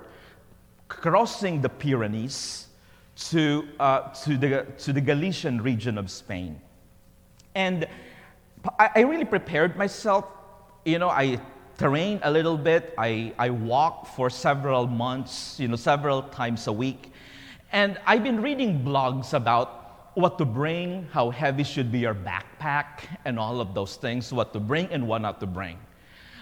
crossing 0.88 1.61
the 1.61 1.69
Pyrenees 1.69 2.67
to, 3.16 3.66
uh, 3.80 4.00
to, 4.25 4.37
the, 4.37 4.66
to 4.78 4.92
the 4.92 5.00
Galician 5.00 5.61
region 5.62 5.99
of 5.99 6.11
Spain. 6.11 6.61
And 7.54 7.87
I, 8.78 8.90
I 8.96 9.00
really 9.00 9.25
prepared 9.25 9.76
myself. 9.76 10.26
You 10.85 10.99
know, 10.99 11.08
I 11.08 11.40
trained 11.78 12.20
a 12.23 12.30
little 12.30 12.58
bit. 12.58 12.94
I, 12.99 13.32
I 13.38 13.50
walked 13.50 14.08
for 14.08 14.30
several 14.30 14.87
months, 14.87 15.58
you 15.58 15.68
know, 15.68 15.76
several 15.76 16.23
times 16.23 16.66
a 16.66 16.73
week. 16.73 17.12
And 17.73 17.99
I've 18.06 18.23
been 18.23 18.42
reading 18.42 18.85
blogs 18.85 19.32
about 19.32 20.12
what 20.14 20.38
to 20.38 20.44
bring, 20.44 21.06
how 21.12 21.30
heavy 21.30 21.64
should 21.64 21.92
be 21.92 21.99
your 22.00 22.14
backpack, 22.14 23.00
and 23.25 23.38
all 23.38 23.61
of 23.61 23.75
those 23.75 23.96
things, 23.96 24.32
what 24.32 24.52
to 24.54 24.61
bring 24.61 24.87
and 24.87 25.06
what 25.06 25.20
not 25.20 25.40
to 25.40 25.46
bring. 25.46 25.78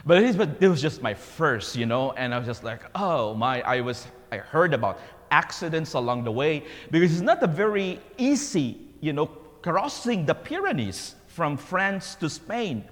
But 0.07 0.23
it 0.23 0.69
was 0.69 0.83
just 0.83 1.03
my 1.03 1.15
first, 1.15 1.77
you 1.77 1.87
know, 1.87 2.13
and 2.13 2.35
I 2.35 2.39
was 2.39 2.47
just 2.47 2.63
like, 2.63 2.83
oh 2.95 3.35
my, 3.35 3.63
I 3.63 3.81
was 3.81 4.07
I 4.31 4.39
heard 4.39 4.75
about 4.75 5.01
accidents 5.35 5.95
along 5.95 6.23
the 6.23 6.31
way 6.31 6.63
because 6.91 7.11
it's 7.13 7.29
not 7.33 7.43
a 7.43 7.51
very 7.65 7.99
easy, 8.17 8.79
you 9.01 9.13
know, 9.13 9.27
crossing 9.63 10.25
the 10.25 10.35
Pyrenees 10.35 11.17
from 11.27 11.57
France 11.57 12.15
to 12.21 12.29
Spain. 12.29 12.85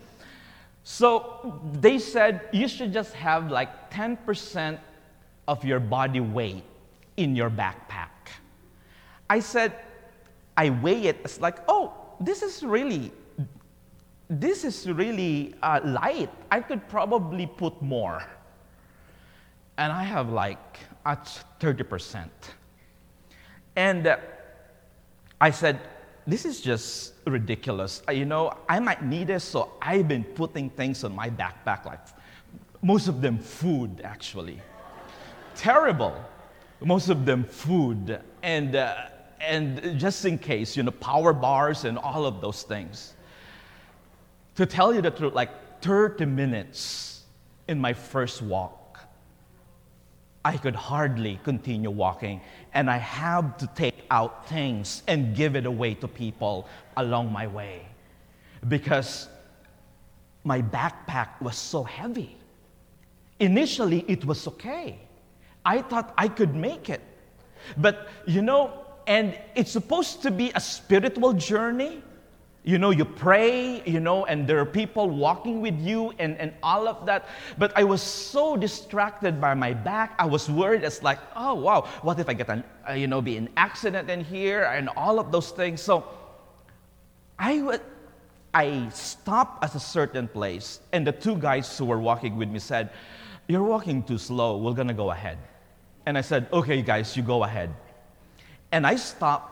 So 0.82 1.60
they 1.80 1.98
said 1.98 2.48
you 2.52 2.66
should 2.66 2.92
just 2.92 3.12
have 3.14 3.50
like 3.50 3.90
10% 3.92 4.78
of 5.46 5.64
your 5.64 5.78
body 5.78 6.20
weight 6.20 6.64
in 7.16 7.36
your 7.36 7.50
backpack. 7.50 8.10
I 9.30 9.38
said, 9.40 9.72
I 10.56 10.70
weigh 10.70 11.04
it. 11.10 11.18
It's 11.24 11.40
like, 11.40 11.58
oh, 11.68 11.94
this 12.20 12.42
is 12.42 12.62
really, 12.62 13.12
this 14.28 14.64
is 14.64 14.90
really 14.90 15.54
uh, 15.62 15.80
light. 15.84 16.30
I 16.50 16.60
could 16.60 16.88
probably 16.88 17.46
put 17.46 17.80
more. 17.80 18.22
And 19.78 19.92
I 19.92 20.02
have 20.02 20.30
like 20.30 20.78
at 21.04 21.44
30%. 21.60 22.28
And 23.76 24.06
uh, 24.06 24.16
I 25.40 25.50
said, 25.50 25.80
this 26.26 26.44
is 26.44 26.60
just 26.60 27.14
ridiculous. 27.26 28.02
Uh, 28.08 28.12
you 28.12 28.24
know, 28.24 28.52
I 28.68 28.78
might 28.78 29.04
need 29.04 29.28
this, 29.28 29.44
so 29.44 29.72
I've 29.82 30.06
been 30.06 30.24
putting 30.24 30.70
things 30.70 31.02
on 31.04 31.14
my 31.14 31.30
backpack, 31.30 31.84
like 31.84 32.00
most 32.82 33.08
of 33.08 33.20
them 33.20 33.38
food, 33.38 34.00
actually. 34.04 34.60
Terrible. 35.54 36.14
Most 36.80 37.08
of 37.08 37.24
them 37.24 37.44
food. 37.44 38.20
And, 38.42 38.76
uh, 38.76 39.06
and 39.40 39.98
just 39.98 40.24
in 40.24 40.38
case, 40.38 40.76
you 40.76 40.82
know, 40.82 40.90
power 40.90 41.32
bars 41.32 41.84
and 41.84 41.98
all 41.98 42.26
of 42.26 42.40
those 42.40 42.62
things. 42.62 43.14
To 44.56 44.66
tell 44.66 44.94
you 44.94 45.00
the 45.00 45.10
truth, 45.10 45.34
like 45.34 45.80
30 45.82 46.26
minutes 46.26 47.24
in 47.68 47.80
my 47.80 47.92
first 47.92 48.42
walk, 48.42 48.81
I 50.44 50.56
could 50.56 50.74
hardly 50.74 51.38
continue 51.44 51.90
walking, 51.90 52.40
and 52.74 52.90
I 52.90 52.96
had 52.96 53.58
to 53.60 53.66
take 53.74 54.04
out 54.10 54.48
things 54.48 55.02
and 55.06 55.36
give 55.36 55.54
it 55.54 55.66
away 55.66 55.94
to 55.94 56.08
people 56.08 56.68
along 56.96 57.32
my 57.32 57.46
way 57.46 57.86
because 58.68 59.28
my 60.44 60.60
backpack 60.60 61.40
was 61.40 61.56
so 61.56 61.84
heavy. 61.84 62.36
Initially, 63.38 64.04
it 64.08 64.24
was 64.24 64.46
okay. 64.48 64.98
I 65.64 65.82
thought 65.82 66.12
I 66.18 66.28
could 66.28 66.54
make 66.54 66.90
it. 66.90 67.00
But 67.76 68.08
you 68.26 68.42
know, 68.42 68.72
and 69.06 69.38
it's 69.54 69.70
supposed 69.70 70.22
to 70.22 70.30
be 70.30 70.50
a 70.54 70.60
spiritual 70.60 71.32
journey. 71.32 72.02
You 72.64 72.78
know, 72.78 72.90
you 72.90 73.04
pray, 73.04 73.82
you 73.84 73.98
know, 73.98 74.24
and 74.26 74.46
there 74.46 74.60
are 74.60 74.66
people 74.66 75.10
walking 75.10 75.60
with 75.60 75.80
you 75.80 76.12
and, 76.20 76.36
and 76.38 76.54
all 76.62 76.86
of 76.86 77.04
that. 77.06 77.28
But 77.58 77.76
I 77.76 77.82
was 77.82 78.00
so 78.00 78.56
distracted 78.56 79.40
by 79.40 79.54
my 79.54 79.74
back. 79.74 80.14
I 80.16 80.26
was 80.26 80.48
worried. 80.48 80.84
It's 80.84 81.02
like, 81.02 81.18
oh, 81.34 81.54
wow, 81.54 81.88
what 82.02 82.20
if 82.20 82.28
I 82.28 82.34
get 82.34 82.48
an, 82.48 82.62
uh, 82.88 82.92
you 82.92 83.08
know, 83.08 83.20
be 83.20 83.36
an 83.36 83.48
accident 83.56 84.08
in 84.08 84.22
here 84.22 84.62
and 84.62 84.88
all 84.96 85.18
of 85.18 85.32
those 85.32 85.50
things. 85.50 85.80
So 85.80 86.06
I 87.36 87.62
would, 87.62 87.80
I 88.54 88.88
stopped 88.90 89.64
at 89.64 89.74
a 89.74 89.80
certain 89.80 90.28
place, 90.28 90.78
and 90.92 91.04
the 91.04 91.12
two 91.12 91.36
guys 91.36 91.76
who 91.76 91.86
were 91.86 91.98
walking 91.98 92.36
with 92.36 92.48
me 92.48 92.60
said, 92.60 92.90
You're 93.48 93.64
walking 93.64 94.04
too 94.04 94.18
slow. 94.18 94.58
We're 94.58 94.74
going 94.74 94.88
to 94.88 94.94
go 94.94 95.10
ahead. 95.10 95.38
And 96.06 96.16
I 96.16 96.20
said, 96.20 96.46
Okay, 96.52 96.80
guys, 96.80 97.16
you 97.16 97.24
go 97.24 97.42
ahead. 97.42 97.74
And 98.70 98.86
I 98.86 98.94
stopped 98.94 99.48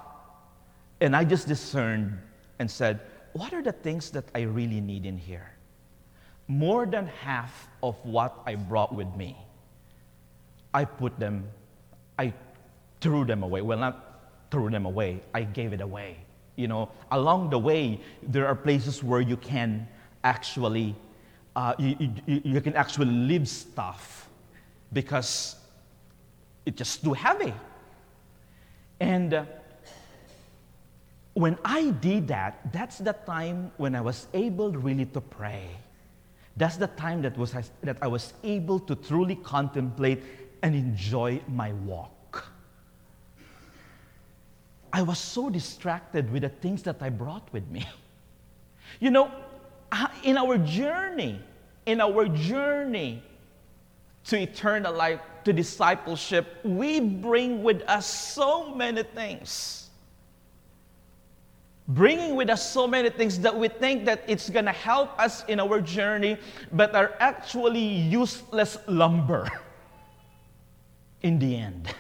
and 1.01 1.17
I 1.17 1.25
just 1.25 1.49
discerned 1.49 2.19
and 2.61 2.71
said, 2.71 3.01
What 3.33 3.53
are 3.53 3.63
the 3.63 3.73
things 3.73 4.11
that 4.11 4.27
I 4.35 4.43
really 4.43 4.81
need 4.81 5.05
in 5.05 5.19
here? 5.19 5.51
More 6.47 6.87
than 6.87 7.07
half 7.07 7.69
of 7.83 7.97
what 8.05 8.39
I 8.47 8.55
brought 8.55 8.95
with 8.95 9.13
me, 9.17 9.37
I 10.73 10.85
put 10.85 11.19
them, 11.19 11.49
I 12.19 12.33
threw 13.01 13.25
them 13.25 13.43
away. 13.43 13.63
Well, 13.63 13.79
not 13.79 14.21
threw 14.51 14.71
them 14.71 14.85
away, 14.85 15.23
I 15.35 15.43
gave 15.43 15.73
it 15.73 15.81
away. 15.81 16.19
You 16.57 16.69
know, 16.69 16.91
along 17.11 17.51
the 17.51 17.59
way, 17.59 18.01
there 18.23 18.47
are 18.47 18.55
places 18.55 19.03
where 19.03 19.23
you 19.23 19.37
can 19.39 19.89
actually, 20.23 20.95
uh, 21.57 21.75
you, 21.79 21.97
you, 22.27 22.43
you 22.45 22.61
can 22.61 22.75
actually 22.75 23.07
leave 23.07 23.49
stuff 23.49 24.29
because 24.93 25.57
it's 26.67 26.77
just 26.77 27.03
too 27.03 27.15
heavy. 27.15 27.55
And 28.99 29.33
uh, 29.33 29.45
when 31.41 31.59
I 31.65 31.91
did 31.91 32.29
that, 32.29 32.73
that's 32.73 32.99
the 32.99 33.13
time 33.13 33.73
when 33.77 33.95
I 33.95 34.01
was 34.01 34.27
able 34.35 34.73
really 34.73 35.07
to 35.07 35.21
pray. 35.21 35.71
That's 36.57 36.77
the 36.77 36.89
time 36.89 37.23
that, 37.23 37.39
was, 37.39 37.55
that 37.83 37.97
I 38.03 38.07
was 38.07 38.35
able 38.43 38.79
to 38.81 38.95
truly 38.95 39.37
contemplate 39.37 40.23
and 40.63 40.75
enjoy 40.75 41.41
my 41.49 41.73
walk. 41.73 42.51
I 44.93 45.03
was 45.03 45.19
so 45.19 45.49
distracted 45.49 46.31
with 46.33 46.43
the 46.43 46.49
things 46.49 46.83
that 46.83 46.97
I 47.01 47.11
brought 47.11 47.53
with 47.53 47.69
me. 47.69 47.87
You 48.99 49.11
know, 49.11 49.31
in 50.25 50.37
our 50.37 50.59
journey, 50.59 51.41
in 51.87 52.01
our 52.01 52.27
journey 52.27 53.23
to 54.25 54.37
eternal 54.37 54.93
life, 54.93 55.21
to 55.45 55.53
discipleship, 55.53 56.59
we 56.65 56.99
bring 56.99 57.63
with 57.63 57.83
us 57.89 58.05
so 58.05 58.75
many 58.75 59.05
things 59.05 59.90
bringing 61.95 62.37
with 62.37 62.51
us 62.51 62.71
so 62.71 62.87
many 62.87 63.11
things 63.11 63.39
that 63.41 63.57
we 63.57 63.69
think 63.69 64.05
that 64.05 64.23
it's 64.27 64.49
going 64.49 64.65
to 64.65 64.73
help 64.73 65.19
us 65.19 65.45
in 65.49 65.59
our 65.59 65.81
journey 65.81 66.37
but 66.73 66.95
are 66.95 67.15
actually 67.19 67.85
useless 67.85 68.79
lumber 68.87 69.49
in 71.23 71.39
the 71.39 71.57
end. 71.57 71.95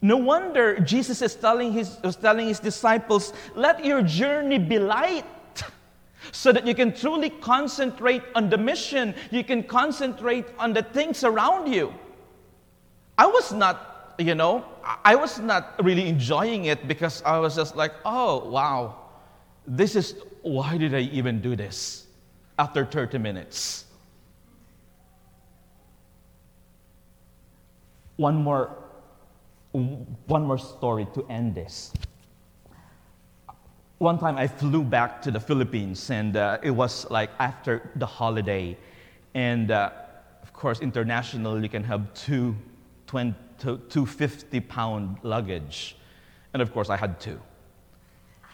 No 0.00 0.16
wonder 0.16 0.80
jesus 0.80 1.22
is 1.22 1.34
telling 1.34 1.72
his, 1.72 1.96
telling 2.20 2.48
his 2.48 2.58
disciples 2.58 3.32
let 3.54 3.84
your 3.84 4.02
journey 4.02 4.58
be 4.58 4.78
light 4.78 5.24
so 6.32 6.52
that 6.52 6.66
you 6.66 6.74
can 6.74 6.92
truly 6.92 7.30
concentrate 7.30 8.22
on 8.34 8.48
the 8.48 8.56
mission. 8.56 9.14
You 9.30 9.42
can 9.42 9.62
concentrate 9.62 10.46
on 10.58 10.72
the 10.72 10.82
things 10.82 11.24
around 11.24 11.72
you. 11.72 11.92
I 13.18 13.26
was 13.26 13.52
not 13.52 13.92
you 14.18 14.34
know, 14.34 14.64
I 14.84 15.14
was 15.14 15.38
not 15.38 15.74
really 15.82 16.08
enjoying 16.08 16.66
it 16.66 16.88
because 16.88 17.22
I 17.22 17.38
was 17.38 17.56
just 17.56 17.76
like, 17.76 17.92
oh, 18.04 18.48
wow, 18.48 18.96
this 19.66 19.96
is, 19.96 20.16
why 20.42 20.76
did 20.76 20.94
I 20.94 21.00
even 21.00 21.40
do 21.40 21.54
this 21.54 22.06
after 22.58 22.84
30 22.84 23.18
minutes? 23.18 23.84
One 28.16 28.42
more, 28.42 28.70
one 29.72 30.44
more 30.44 30.58
story 30.58 31.06
to 31.14 31.26
end 31.28 31.54
this. 31.54 31.92
One 33.98 34.18
time 34.18 34.36
I 34.36 34.48
flew 34.48 34.82
back 34.82 35.22
to 35.22 35.30
the 35.30 35.38
Philippines, 35.38 36.10
and 36.10 36.36
uh, 36.36 36.58
it 36.62 36.72
was 36.72 37.08
like 37.08 37.30
after 37.38 37.88
the 37.96 38.06
holiday. 38.06 38.76
And 39.34 39.70
uh, 39.70 39.90
of 40.42 40.52
course, 40.52 40.80
international, 40.80 41.62
you 41.62 41.68
can 41.68 41.84
have 41.84 42.12
two 42.14 42.56
20, 43.06 43.34
250 43.62 44.60
pound 44.60 45.18
luggage. 45.22 45.96
And 46.52 46.60
of 46.60 46.72
course, 46.72 46.90
I 46.90 46.96
had 46.96 47.20
two. 47.20 47.40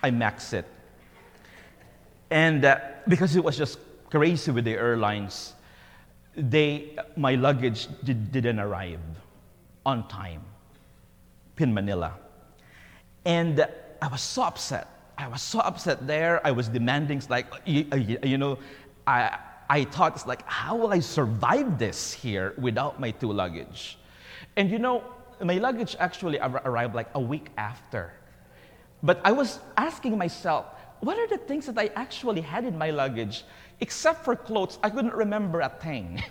I 0.02 0.10
maxed 0.10 0.52
it. 0.52 0.66
And 2.30 2.64
uh, 2.64 2.78
because 3.08 3.34
it 3.36 3.42
was 3.42 3.56
just 3.56 3.78
crazy 4.10 4.50
with 4.50 4.64
the 4.64 4.74
airlines, 4.74 5.54
they, 6.36 6.96
my 7.16 7.34
luggage 7.34 7.88
did, 8.04 8.30
didn't 8.30 8.60
arrive 8.60 9.00
on 9.84 10.06
time 10.08 10.42
in 11.58 11.74
Manila. 11.74 12.14
And 13.24 13.66
I 14.00 14.08
was 14.08 14.20
so 14.20 14.42
upset. 14.42 14.88
I 15.16 15.26
was 15.26 15.42
so 15.42 15.58
upset 15.60 16.06
there. 16.06 16.46
I 16.46 16.52
was 16.52 16.68
demanding, 16.68 17.20
like, 17.28 17.46
you, 17.64 17.86
you 18.22 18.38
know, 18.38 18.58
I, 19.06 19.36
I 19.68 19.84
thought, 19.84 20.14
it's 20.14 20.26
like, 20.26 20.46
how 20.46 20.76
will 20.76 20.92
I 20.92 21.00
survive 21.00 21.78
this 21.78 22.12
here 22.12 22.54
without 22.56 23.00
my 23.00 23.10
two 23.10 23.32
luggage? 23.32 23.97
And 24.58 24.68
you 24.72 24.80
know, 24.80 25.04
my 25.40 25.56
luggage 25.58 25.94
actually 26.00 26.40
arrived 26.40 26.94
like 26.94 27.08
a 27.14 27.20
week 27.20 27.46
after. 27.56 28.12
But 29.04 29.20
I 29.24 29.30
was 29.30 29.60
asking 29.76 30.18
myself, 30.18 30.66
what 30.98 31.16
are 31.16 31.28
the 31.28 31.38
things 31.38 31.66
that 31.66 31.78
I 31.78 31.92
actually 31.94 32.40
had 32.40 32.64
in 32.64 32.76
my 32.76 32.90
luggage? 32.90 33.44
Except 33.78 34.24
for 34.24 34.34
clothes, 34.34 34.80
I 34.82 34.90
couldn't 34.90 35.14
remember 35.14 35.60
a 35.60 35.68
thing. 35.68 36.24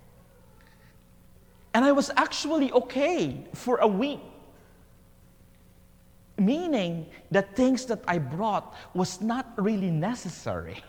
and 1.74 1.84
I 1.84 1.92
was 1.92 2.10
actually 2.16 2.72
okay 2.72 3.44
for 3.52 3.76
a 3.76 3.86
week. 3.86 4.20
Meaning 6.38 7.04
that 7.32 7.54
things 7.54 7.84
that 7.84 8.00
I 8.08 8.16
brought 8.16 8.74
was 8.94 9.20
not 9.20 9.52
really 9.58 9.90
necessary. 9.90 10.82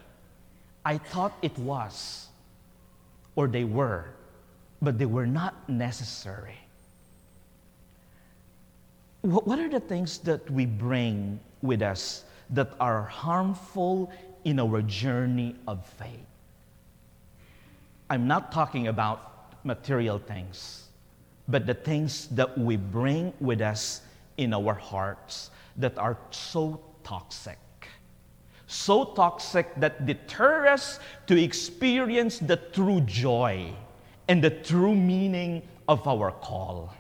I 0.86 0.98
thought 0.98 1.34
it 1.42 1.58
was, 1.60 2.28
or 3.36 3.50
they 3.50 3.66
were 3.66 4.06
but 4.84 5.00
they 5.00 5.06
were 5.08 5.26
not 5.26 5.68
necessary. 5.70 6.60
What 9.22 9.58
are 9.58 9.70
the 9.70 9.80
things 9.80 10.20
that 10.20 10.52
we 10.52 10.66
bring 10.66 11.40
with 11.62 11.82
us 11.82 12.26
that 12.50 12.74
are 12.80 13.04
harmful 13.04 14.12
in 14.44 14.60
our 14.60 14.82
journey 14.82 15.56
of 15.66 15.86
faith? 15.86 16.28
I'm 18.10 18.28
not 18.28 18.52
talking 18.52 18.90
about 18.90 19.66
material 19.66 20.20
things. 20.20 20.90
but 21.48 21.66
the 21.66 21.74
things 21.74 22.28
that 22.28 22.58
we 22.58 22.78
bring 22.78 23.34
with 23.40 23.62
us 23.62 24.02
in 24.38 24.54
our 24.54 24.74
hearts 24.74 25.52
that 25.78 25.98
are 25.98 26.18
so 26.32 26.80
toxic. 27.04 27.60
So 28.68 29.06
toxic 29.14 29.76
that 29.76 30.06
deter 30.06 30.68
us 30.68 31.00
to 31.28 31.42
experience 31.42 32.40
the 32.40 32.56
true 32.58 33.02
joy 33.02 33.74
and 34.28 34.44
the 34.44 34.50
true 34.50 34.96
meaning 34.96 35.62
of 35.88 36.08
our 36.08 36.32
call. 36.32 36.94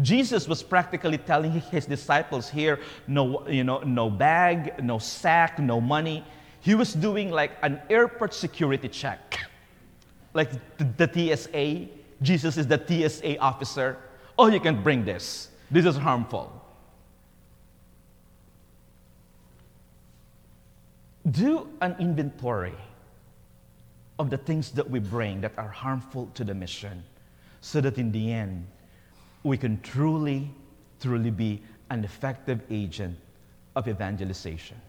Jesus 0.00 0.48
was 0.48 0.62
practically 0.62 1.18
telling 1.18 1.60
his 1.60 1.84
disciples 1.86 2.48
here 2.48 2.80
no, 3.06 3.46
you 3.48 3.64
know, 3.64 3.80
no 3.80 4.08
bag, 4.08 4.82
no 4.82 4.98
sack, 4.98 5.58
no 5.58 5.80
money. 5.80 6.24
He 6.60 6.74
was 6.74 6.94
doing 6.94 7.30
like 7.30 7.52
an 7.62 7.80
airport 7.90 8.32
security 8.32 8.88
check. 8.88 9.38
Like 10.32 10.50
the, 10.78 11.06
the 11.06 11.36
TSA, 11.36 11.88
Jesus 12.22 12.56
is 12.56 12.66
the 12.66 12.78
TSA 12.78 13.38
officer. 13.38 13.98
Oh, 14.38 14.46
you 14.46 14.60
can 14.60 14.82
bring 14.82 15.04
this. 15.04 15.48
This 15.70 15.84
is 15.84 15.96
harmful. 15.96 16.58
Do 21.30 21.68
an 21.80 21.96
inventory 21.98 22.74
of 24.22 24.30
the 24.30 24.38
things 24.38 24.70
that 24.70 24.88
we 24.88 25.00
bring 25.00 25.40
that 25.40 25.52
are 25.58 25.68
harmful 25.68 26.30
to 26.34 26.44
the 26.44 26.54
mission 26.54 27.02
so 27.60 27.80
that 27.80 27.98
in 27.98 28.12
the 28.12 28.32
end, 28.32 28.66
we 29.42 29.56
can 29.58 29.80
truly, 29.80 30.48
truly 31.00 31.30
be 31.30 31.60
an 31.90 32.04
effective 32.04 32.60
agent 32.70 33.18
of 33.74 33.88
evangelization. 33.88 34.80